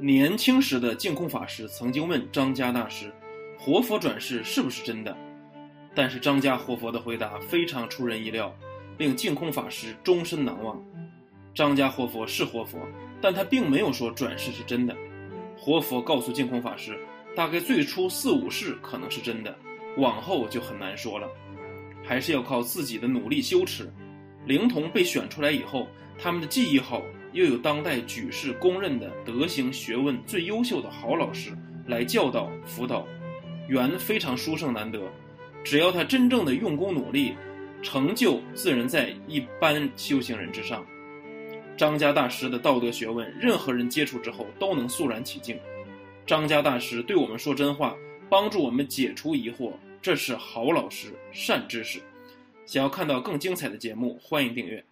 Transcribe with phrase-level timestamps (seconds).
[0.00, 3.12] 年轻时的净空法师曾经问张家大师
[3.56, 5.16] ：“活佛转世是不是真的？”
[5.94, 8.54] 但是张家活佛的回答非常出人意料，
[8.98, 10.82] 令净空法师终身难忘。
[11.54, 12.78] 张家活佛是活佛，
[13.20, 14.96] 但他并没有说转世是真的。
[15.56, 16.98] 活佛告诉净空法师，
[17.36, 19.56] 大概最初四五世可能是真的，
[19.96, 21.28] 往后就很难说了，
[22.02, 23.88] 还是要靠自己的努力修持。
[24.44, 25.86] 灵童被选出来以后，
[26.18, 27.00] 他们的记忆好，
[27.34, 31.50] 又有当代举世公认的德行学问最优秀的好老师
[31.88, 33.04] 来教导辅导，
[33.68, 35.00] 缘非常殊胜难得。
[35.64, 37.34] 只要他真正的用功努力，
[37.82, 40.86] 成就自然在一般修行人之上。
[41.76, 45.58] 张家大师的道德学问，任何人接触之后都能肃然起敬。
[46.24, 47.96] 张家大师对我们说真话，
[48.30, 52.00] 帮助我们解除疑惑，这是好老师善知识。
[52.64, 54.84] 想要看到更精彩的节目，欢迎订阅。